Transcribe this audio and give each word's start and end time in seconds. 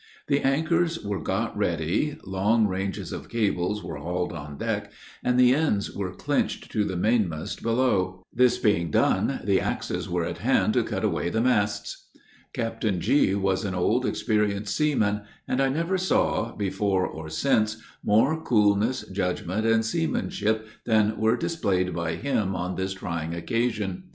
The 0.29 0.39
anchors 0.41 1.05
were 1.05 1.21
got 1.21 1.55
ready, 1.55 2.17
long 2.25 2.65
ranges 2.65 3.11
of 3.11 3.29
cables 3.29 3.83
were 3.83 3.97
hauled 3.97 4.33
on 4.33 4.57
deck, 4.57 4.91
and 5.23 5.39
the 5.39 5.53
ends 5.53 5.95
were 5.95 6.11
clinched 6.15 6.71
to 6.71 6.83
the 6.83 6.95
mainmast 6.95 7.61
below; 7.61 8.23
this 8.33 8.57
being 8.57 8.89
done, 8.89 9.41
the 9.43 9.59
axes 9.61 10.09
were 10.09 10.25
at 10.25 10.39
hand 10.39 10.73
to 10.73 10.81
cut 10.83 11.03
away 11.03 11.29
the 11.29 11.39
masts. 11.39 12.07
[Illustration: 12.15 12.49
BEFORE 12.55 12.63
THE 12.63 12.71
GALE.] 12.71 12.71
Captain 12.95 12.99
G. 12.99 13.35
was 13.35 13.63
an 13.63 13.75
old, 13.75 14.05
experienced 14.07 14.75
seaman; 14.75 15.21
and 15.47 15.61
I 15.61 15.69
never 15.69 15.99
saw, 15.99 16.55
before 16.55 17.05
or 17.05 17.29
since, 17.29 17.77
more 18.03 18.41
coolness, 18.41 19.03
judgment, 19.07 19.67
and 19.67 19.85
seamanship, 19.85 20.67
than 20.87 21.15
were 21.19 21.37
displayed 21.37 21.93
by 21.93 22.15
him 22.15 22.55
on 22.55 22.73
this 22.75 22.93
trying 22.93 23.35
occasion. 23.35 24.05